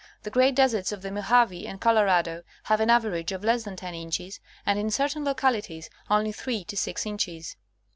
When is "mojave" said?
1.11-1.67